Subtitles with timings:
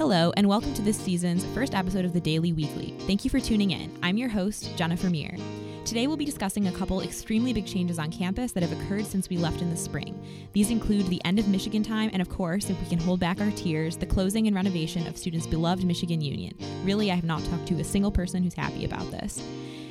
[0.00, 2.94] Hello, and welcome to this season's first episode of the Daily Weekly.
[3.00, 3.92] Thank you for tuning in.
[4.02, 5.36] I'm your host, Jennifer Meir.
[5.84, 9.28] Today, we'll be discussing a couple extremely big changes on campus that have occurred since
[9.28, 10.18] we left in the spring.
[10.54, 13.42] These include the end of Michigan time, and of course, if we can hold back
[13.42, 16.56] our tears, the closing and renovation of students' beloved Michigan Union.
[16.82, 19.42] Really, I have not talked to a single person who's happy about this.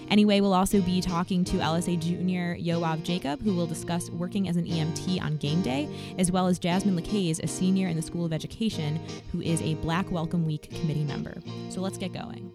[0.09, 4.55] Anyway, we'll also be talking to LSA junior Yoav Jacob, who will discuss working as
[4.55, 5.87] an EMT on game day,
[6.17, 9.00] as well as Jasmine Lacaze, a senior in the School of Education,
[9.31, 11.41] who is a Black Welcome Week committee member.
[11.69, 12.51] So let's get going.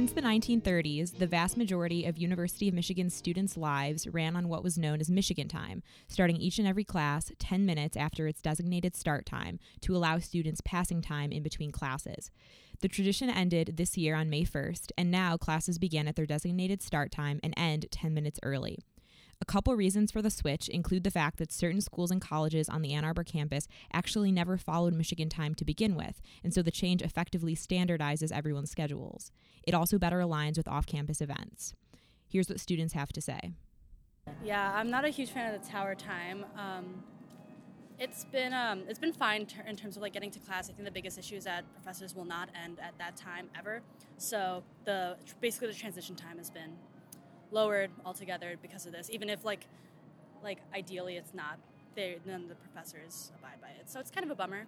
[0.00, 4.64] Since the 1930s, the vast majority of University of Michigan students' lives ran on what
[4.64, 8.96] was known as Michigan time, starting each and every class 10 minutes after its designated
[8.96, 12.30] start time to allow students passing time in between classes.
[12.80, 16.80] The tradition ended this year on May 1st, and now classes begin at their designated
[16.80, 18.78] start time and end 10 minutes early.
[19.40, 22.82] A couple reasons for the switch include the fact that certain schools and colleges on
[22.82, 26.70] the Ann Arbor campus actually never followed Michigan time to begin with, and so the
[26.70, 29.32] change effectively standardizes everyone's schedules.
[29.62, 31.74] It also better aligns with off campus events.
[32.28, 33.52] Here's what students have to say.
[34.44, 36.44] Yeah, I'm not a huge fan of the tower time.
[36.56, 37.02] Um,
[37.98, 40.70] it's been um, it's been fine ter- in terms of like getting to class.
[40.70, 43.82] I think the biggest issue is that professors will not end at that time ever.
[44.16, 46.76] So the basically the transition time has been
[47.52, 49.10] lowered altogether because of this.
[49.10, 49.66] Even if like
[50.42, 51.58] like ideally it's not,
[51.94, 53.90] they none of the professors abide by it.
[53.90, 54.66] So it's kind of a bummer.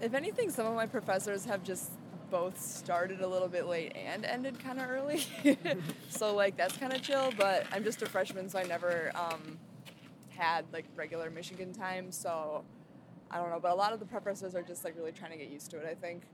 [0.00, 1.90] If anything, some of my professors have just
[2.30, 5.24] both started a little bit late and ended kind of early.
[6.08, 7.32] so like that's kind of chill.
[7.36, 9.58] But I'm just a freshman, so I never um,
[10.28, 12.12] had like regular Michigan time.
[12.12, 12.64] So
[13.30, 13.60] I don't know.
[13.60, 15.78] But a lot of the professors are just like really trying to get used to
[15.78, 15.86] it.
[15.90, 16.24] I think.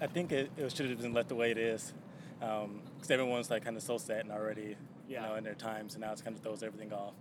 [0.00, 1.92] I think it, it should have been left the way it is,
[2.40, 2.80] because um,
[3.10, 4.74] everyone's like kind of so set and already,
[5.12, 5.88] you know, in their time.
[5.88, 7.14] So now it's kind of throws everything off.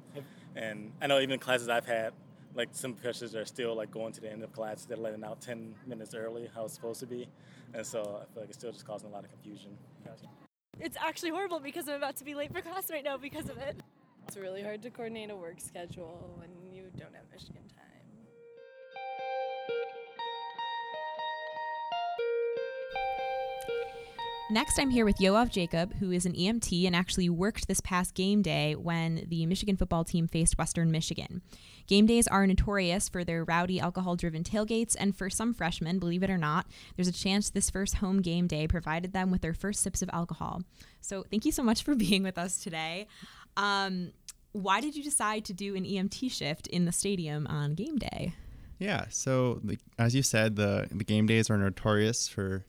[0.55, 2.13] And I know even classes I've had,
[2.55, 4.85] like some professors are still like going to the end of class.
[4.85, 7.27] They're letting out 10 minutes early, how it's supposed to be.
[7.73, 9.77] And so I feel like it's still just causing a lot of confusion.
[10.79, 13.57] It's actually horrible because I'm about to be late for class right now because of
[13.57, 13.77] it.
[14.27, 17.63] It's really hard to coordinate a work schedule when you don't have Michigan
[24.51, 28.13] Next, I'm here with Yoav Jacob, who is an EMT and actually worked this past
[28.13, 31.41] game day when the Michigan football team faced Western Michigan.
[31.87, 36.21] Game days are notorious for their rowdy, alcohol driven tailgates, and for some freshmen, believe
[36.21, 36.67] it or not,
[36.97, 40.09] there's a chance this first home game day provided them with their first sips of
[40.11, 40.61] alcohol.
[40.99, 43.07] So, thank you so much for being with us today.
[43.55, 44.11] Um,
[44.51, 48.33] why did you decide to do an EMT shift in the stadium on game day?
[48.79, 52.65] Yeah, so the, as you said, the, the game days are notorious for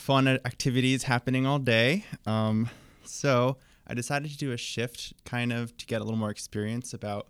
[0.00, 2.04] fun activities happening all day.
[2.26, 2.70] Um,
[3.04, 6.94] so I decided to do a shift kind of to get a little more experience
[6.94, 7.28] about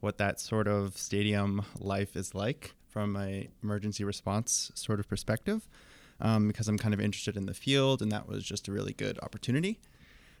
[0.00, 5.68] what that sort of stadium life is like from a emergency response sort of perspective
[6.20, 8.92] um, because I'm kind of interested in the field and that was just a really
[8.92, 9.80] good opportunity.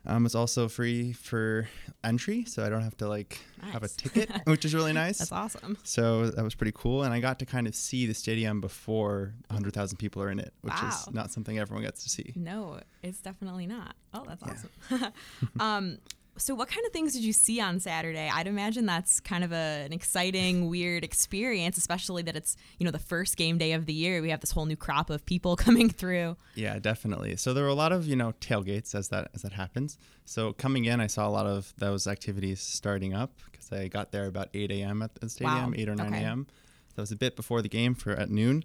[0.06, 1.68] Um, it's also free for
[2.02, 3.72] entry, so I don't have to like nice.
[3.72, 5.18] have a ticket, which is really nice.
[5.18, 5.78] That's awesome.
[5.82, 9.34] So that was pretty cool, and I got to kind of see the stadium before
[9.48, 10.88] 100,000 people are in it, which wow.
[10.88, 12.32] is not something everyone gets to see.
[12.36, 13.94] No, it's definitely not.
[14.12, 14.52] Oh, that's yeah.
[14.92, 15.12] awesome.
[15.60, 15.98] um,
[16.36, 18.30] so, what kind of things did you see on Saturday?
[18.32, 22.90] I'd imagine that's kind of a, an exciting, weird experience, especially that it's you know
[22.90, 24.20] the first game day of the year.
[24.20, 26.36] We have this whole new crop of people coming through.
[26.54, 27.36] Yeah, definitely.
[27.36, 29.98] So there were a lot of you know tailgates as that as that happens.
[30.24, 34.10] So coming in, I saw a lot of those activities starting up because I got
[34.10, 35.02] there about 8 a.m.
[35.02, 35.76] at the stadium, wow.
[35.76, 36.24] 8 or 9 okay.
[36.24, 36.46] a.m.
[36.88, 38.64] So it was a bit before the game for at noon.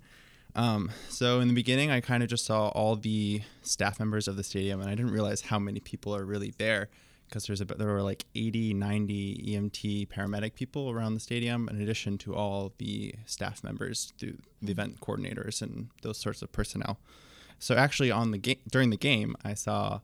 [0.56, 4.36] Um, so in the beginning, I kind of just saw all the staff members of
[4.36, 6.90] the stadium, and I didn't realize how many people are really there
[7.30, 11.80] because there's a there were like 80 90 EMT paramedic people around the stadium in
[11.80, 17.00] addition to all the staff members the, the event coordinators and those sorts of personnel.
[17.60, 20.02] So actually on the game during the game I saw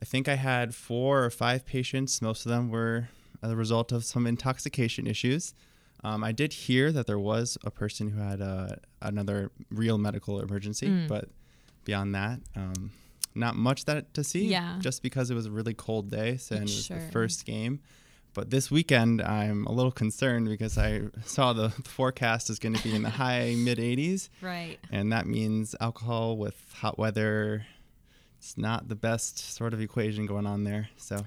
[0.00, 2.22] I think I had four or five patients.
[2.22, 3.08] Most of them were
[3.42, 5.54] a result of some intoxication issues.
[6.04, 10.40] Um, I did hear that there was a person who had uh, another real medical
[10.40, 11.08] emergency mm.
[11.08, 11.28] but
[11.84, 12.92] beyond that um,
[13.34, 14.46] not much that to see.
[14.46, 14.78] Yeah.
[14.80, 16.98] Just because it was a really cold day, so and it was sure.
[16.98, 17.80] the first game.
[18.34, 22.74] But this weekend, I'm a little concerned because I saw the, the forecast is going
[22.74, 24.28] to be in the high mid 80s.
[24.40, 24.78] Right.
[24.90, 27.66] And that means alcohol with hot weather.
[28.38, 30.88] It's not the best sort of equation going on there.
[30.96, 31.24] So.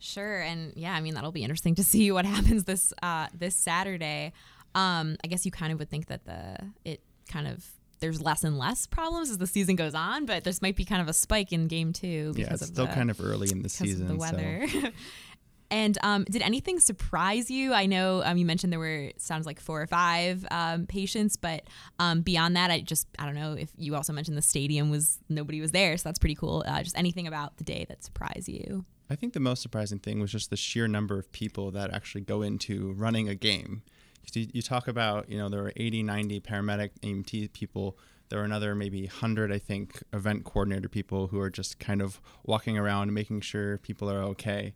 [0.00, 3.56] Sure, and yeah, I mean that'll be interesting to see what happens this uh, this
[3.56, 4.32] Saturday.
[4.74, 7.66] Um, I guess you kind of would think that the it kind of
[8.00, 11.02] there's less and less problems as the season goes on, but this might be kind
[11.02, 13.50] of a spike in game two because yeah, it's of still the, kind of early
[13.50, 14.08] in the season.
[14.08, 14.66] the weather.
[14.68, 14.88] So.
[15.70, 17.74] And um, did anything surprise you?
[17.74, 21.64] I know um, you mentioned there were sounds like four or five um, patients, but
[21.98, 25.18] um, beyond that, I just I don't know if you also mentioned the stadium was
[25.28, 26.64] nobody was there, so that's pretty cool.
[26.66, 28.86] Uh, just anything about the day that surprised you?
[29.10, 32.22] I think the most surprising thing was just the sheer number of people that actually
[32.22, 33.82] go into running a game.
[34.34, 37.98] You, you talk about, you know, there were 80, 90 paramedic EMT people.
[38.28, 42.20] There were another maybe 100, I think, event coordinator people who are just kind of
[42.44, 44.74] walking around making sure people are okay.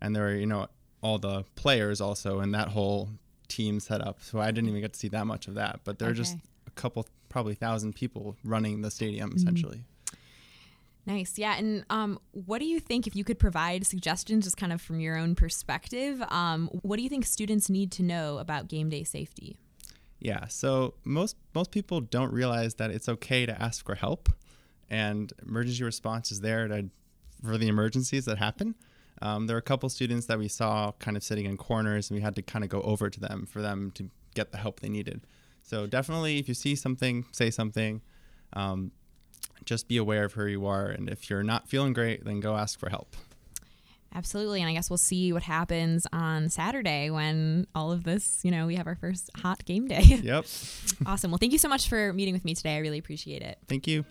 [0.00, 0.68] And there are, you know,
[1.02, 3.10] all the players also and that whole
[3.48, 4.22] team set up.
[4.22, 5.80] So I didn't even get to see that much of that.
[5.84, 6.12] But there okay.
[6.12, 9.36] are just a couple, probably thousand people running the stadium mm-hmm.
[9.36, 9.84] essentially.
[11.04, 11.36] Nice.
[11.36, 11.56] Yeah.
[11.56, 15.00] And um, what do you think, if you could provide suggestions just kind of from
[15.00, 19.02] your own perspective, um, what do you think students need to know about game day
[19.02, 19.56] safety?
[20.20, 20.46] Yeah.
[20.46, 24.28] So most most people don't realize that it's okay to ask for help,
[24.88, 26.88] and emergency response is there to,
[27.42, 28.76] for the emergencies that happen.
[29.20, 32.16] Um, there were a couple students that we saw kind of sitting in corners, and
[32.16, 34.78] we had to kind of go over to them for them to get the help
[34.78, 35.22] they needed.
[35.62, 38.00] So definitely, if you see something, say something.
[38.52, 38.92] Um,
[39.72, 40.86] just be aware of who you are.
[40.86, 43.16] And if you're not feeling great, then go ask for help.
[44.14, 44.60] Absolutely.
[44.60, 48.66] And I guess we'll see what happens on Saturday when all of this, you know,
[48.66, 50.02] we have our first hot game day.
[50.02, 50.44] Yep.
[51.06, 51.30] awesome.
[51.30, 52.76] Well, thank you so much for meeting with me today.
[52.76, 53.58] I really appreciate it.
[53.68, 54.04] Thank you.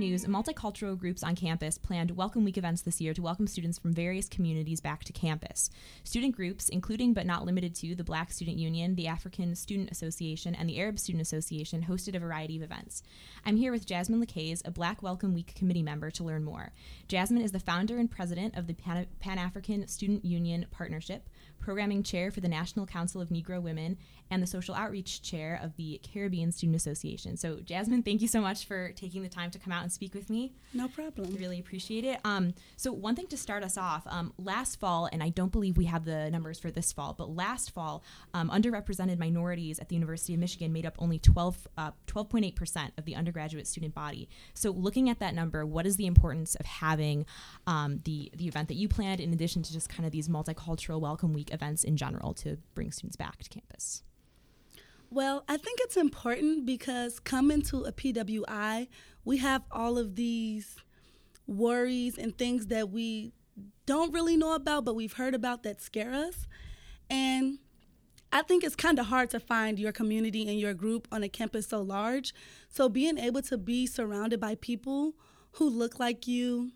[0.00, 3.92] News, multicultural groups on campus planned Welcome Week events this year to welcome students from
[3.92, 5.68] various communities back to campus.
[6.04, 10.54] Student groups, including but not limited to the Black Student Union, the African Student Association,
[10.54, 13.02] and the Arab Student Association, hosted a variety of events.
[13.44, 16.72] I'm here with Jasmine Lacaze, a Black Welcome Week committee member, to learn more.
[17.06, 22.30] Jasmine is the founder and president of the Pan African Student Union Partnership, programming chair
[22.30, 23.98] for the National Council of Negro Women,
[24.30, 27.36] and the social outreach chair of the Caribbean Student Association.
[27.36, 30.14] So, Jasmine, thank you so much for taking the time to come out and speak
[30.14, 30.52] with me.
[30.72, 31.34] No problem.
[31.36, 32.20] Really appreciate it.
[32.24, 35.76] Um, so, one thing to start us off um, last fall, and I don't believe
[35.76, 39.96] we have the numbers for this fall, but last fall, um, underrepresented minorities at the
[39.96, 44.28] University of Michigan made up only 12, uh, 12.8% of the undergraduate student body.
[44.54, 47.26] So, looking at that number, what is the importance of having
[47.66, 51.00] um, the, the event that you planned in addition to just kind of these multicultural
[51.00, 54.02] welcome week events in general to bring students back to campus?
[55.12, 58.86] Well, I think it's important because coming to a PWI,
[59.24, 60.76] we have all of these
[61.48, 63.32] worries and things that we
[63.86, 66.46] don't really know about, but we've heard about that scare us.
[67.10, 67.58] And
[68.32, 71.28] I think it's kind of hard to find your community and your group on a
[71.28, 72.32] campus so large.
[72.68, 75.14] So being able to be surrounded by people
[75.54, 76.70] who look like you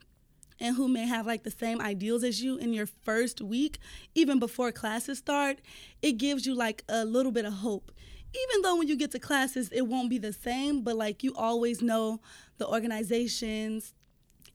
[0.59, 3.79] and who may have like the same ideals as you in your first week,
[4.17, 5.61] even before classes start,
[6.03, 7.93] it gives you like a little bit of hope
[8.43, 11.35] even though when you get to classes it won't be the same but like you
[11.35, 12.21] always know
[12.59, 13.95] the organizations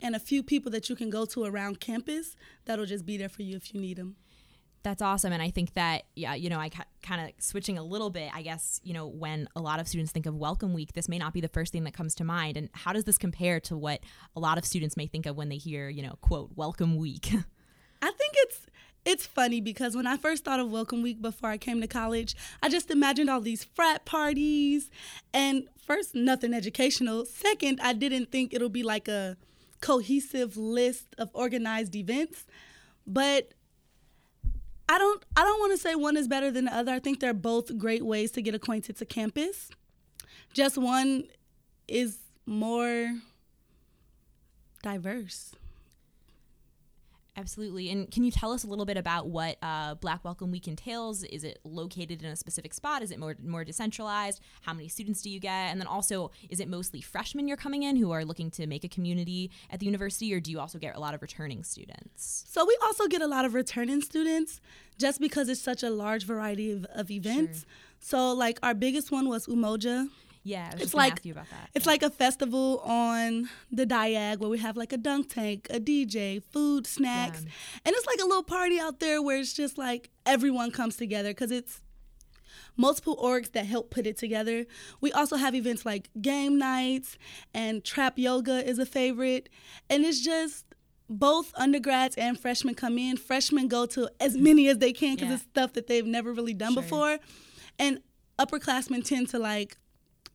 [0.02, 3.28] and a few people that you can go to around campus that'll just be there
[3.28, 4.16] for you if you need them
[4.82, 6.70] that's awesome and i think that yeah you know i
[7.02, 10.12] kind of switching a little bit i guess you know when a lot of students
[10.12, 12.56] think of welcome week this may not be the first thing that comes to mind
[12.56, 14.00] and how does this compare to what
[14.36, 17.26] a lot of students may think of when they hear you know quote welcome week
[18.02, 18.66] i think it's
[19.04, 22.34] it's funny because when I first thought of Welcome Week before I came to college,
[22.62, 24.90] I just imagined all these frat parties.
[25.32, 27.24] And first, nothing educational.
[27.24, 29.36] Second, I didn't think it'll be like a
[29.80, 32.44] cohesive list of organized events.
[33.06, 33.52] But
[34.88, 36.92] I don't I don't want to say one is better than the other.
[36.92, 39.70] I think they're both great ways to get acquainted to campus.
[40.52, 41.24] Just one
[41.86, 43.14] is more
[44.82, 45.54] diverse.
[47.40, 47.88] Absolutely.
[47.90, 51.24] And can you tell us a little bit about what uh, Black Welcome Week entails?
[51.24, 53.02] Is it located in a specific spot?
[53.02, 54.40] Is it more more decentralized?
[54.60, 55.70] How many students do you get?
[55.70, 58.84] And then also, is it mostly freshmen you're coming in who are looking to make
[58.84, 62.44] a community at the university, or do you also get a lot of returning students?
[62.46, 64.60] So we also get a lot of returning students,
[64.98, 67.60] just because it's such a large variety of, of events.
[67.60, 67.68] Sure.
[68.00, 70.08] So like our biggest one was Umoja.
[70.42, 71.82] Yeah, it's like It's yeah.
[71.84, 76.42] like a festival on the Diag where we have like a dunk tank, a DJ,
[76.42, 77.50] food, snacks, yeah.
[77.84, 81.30] and it's like a little party out there where it's just like everyone comes together
[81.30, 81.82] because it's
[82.76, 84.64] multiple orgs that help put it together.
[85.02, 87.18] We also have events like game nights
[87.52, 89.50] and trap yoga is a favorite,
[89.90, 90.64] and it's just
[91.10, 93.18] both undergrads and freshmen come in.
[93.18, 95.34] Freshmen go to as many as they can because yeah.
[95.34, 96.82] it's stuff that they've never really done sure.
[96.82, 97.18] before,
[97.78, 98.00] and
[98.38, 99.76] upperclassmen tend to like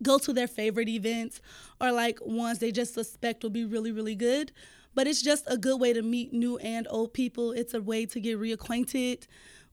[0.03, 1.41] go to their favorite events
[1.79, 4.51] or like ones they just suspect will be really, really good.
[4.93, 7.51] But it's just a good way to meet new and old people.
[7.51, 9.27] It's a way to get reacquainted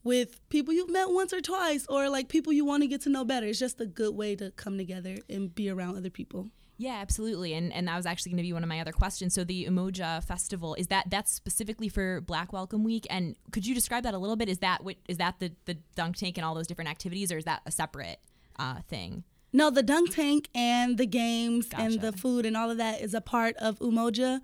[0.05, 3.09] with people you've met once or twice or like people you want to get to
[3.09, 3.47] know better.
[3.47, 6.51] It's just a good way to come together and be around other people.
[6.79, 7.55] Yeah, absolutely.
[7.55, 9.35] And and that was actually going to be one of my other questions.
[9.35, 13.75] So the Umoja Festival is that that's specifically for Black Welcome Week and could you
[13.75, 14.49] describe that a little bit?
[14.49, 17.39] Is that what is that the the dunk tank and all those different activities or
[17.39, 18.19] is that a separate
[18.59, 19.23] uh, thing?
[19.53, 21.83] No, the dunk tank and the games gotcha.
[21.83, 24.41] and the food and all of that is a part of Umoja.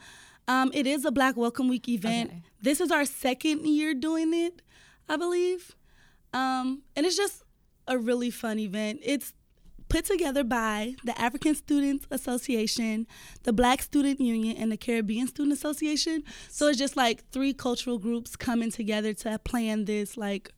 [0.47, 2.31] Um, it is a Black Welcome Week event.
[2.31, 2.43] Okay.
[2.61, 4.61] This is our second year doing it,
[5.09, 5.75] I believe.
[6.33, 7.43] Um, and it's just
[7.87, 9.01] a really fun event.
[9.03, 9.33] It's
[9.89, 13.07] put together by the African Students Association,
[13.45, 16.23] the Black Student Union, and the Caribbean Student Association.
[16.51, 20.53] So it's just like three cultural groups coming together to plan this like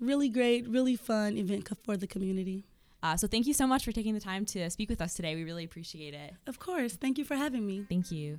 [0.00, 2.64] really great, really fun event for the community.
[3.02, 5.34] Uh, so thank you so much for taking the time to speak with us today.
[5.34, 6.34] We really appreciate it.
[6.46, 6.94] Of course.
[6.94, 7.84] Thank you for having me.
[7.88, 8.38] Thank you.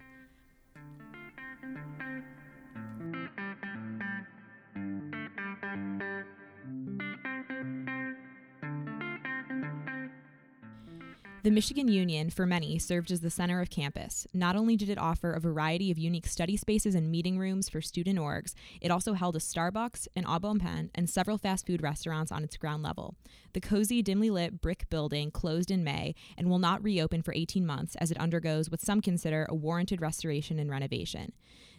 [11.44, 14.26] The Michigan Union, for many, served as the center of campus.
[14.34, 17.82] Not only did it offer a variety of unique study spaces and meeting rooms for
[17.82, 21.84] student orgs, it also held a Starbucks, an Au Bon Pain, and several fast food
[21.84, 23.16] restaurants on its ground level.
[23.52, 27.66] The cozy, dimly lit brick building closed in May and will not reopen for 18
[27.66, 31.34] months as it undergoes what some consider a warranted restoration and renovation.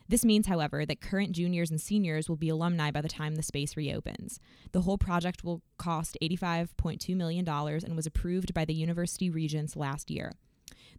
[0.09, 3.43] This means, however, that current juniors and seniors will be alumni by the time the
[3.43, 4.39] space reopens.
[4.73, 10.11] The whole project will cost $85.2 million and was approved by the university regents last
[10.11, 10.33] year.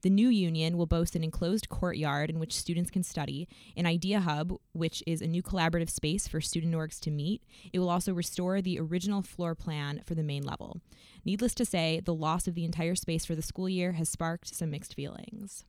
[0.02, 4.20] The new union will boast an enclosed courtyard in which students can study, an idea
[4.20, 7.42] hub, which is a new collaborative space for student orgs to meet.
[7.74, 10.80] It will also restore the original floor plan for the main level.
[11.24, 14.54] Needless to say, the loss of the entire space for the school year has sparked
[14.54, 15.64] some mixed feelings.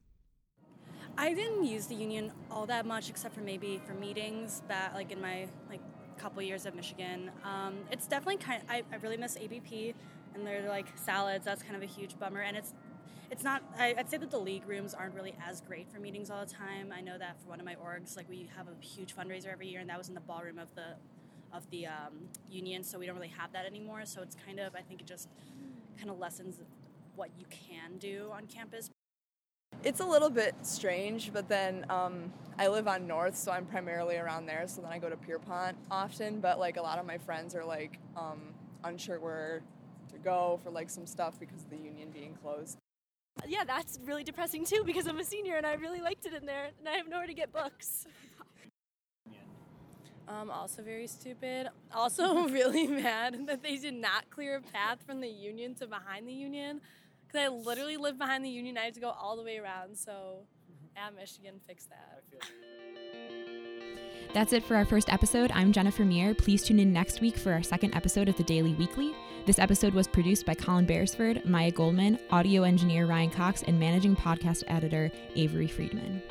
[1.19, 4.63] I didn't use the union all that much, except for maybe for meetings.
[4.69, 5.81] That like in my like
[6.19, 8.63] couple years at Michigan, um, it's definitely kind.
[8.63, 9.95] Of, I, I really miss ABP
[10.35, 11.45] and their like salads.
[11.45, 12.75] That's kind of a huge bummer, and it's
[13.31, 16.31] it's not I, would say that the league rooms aren't really as great for meetings
[16.31, 18.85] all the time i know that for one of my orgs like we have a
[18.85, 20.95] huge fundraiser every year and that was in the ballroom of the
[21.53, 24.75] of the um, union so we don't really have that anymore so it's kind of
[24.75, 25.29] i think it just
[25.99, 26.61] kind of lessens
[27.17, 28.91] what you can do on campus
[29.85, 34.17] it's a little bit strange, but then um, I live on North, so I'm primarily
[34.17, 34.65] around there.
[34.67, 37.65] So then I go to Pierpont often, but like a lot of my friends are
[37.65, 38.41] like um,
[38.85, 39.63] unsure where
[40.13, 42.79] to go for like some stuff because of the union being closed.
[43.47, 46.47] Yeah, that's really depressing too because I'm a senior and I really liked it in
[46.47, 48.07] there, and I have nowhere to get books.
[50.29, 51.69] Um, also very stupid.
[51.95, 56.27] Also really mad that they did not clear a path from the union to behind
[56.27, 56.81] the union
[57.37, 58.79] because I literally live behind the Union.
[58.79, 59.97] I have to go all the way around.
[59.97, 60.45] So,
[60.97, 62.23] at Michigan, fix that.
[64.33, 65.51] That's it for our first episode.
[65.55, 66.35] I'm Jennifer Meir.
[66.35, 69.15] Please tune in next week for our second episode of the Daily Weekly.
[69.47, 74.17] This episode was produced by Colin Beresford, Maya Goldman, audio engineer Ryan Cox, and managing
[74.17, 76.23] podcast editor Avery Friedman.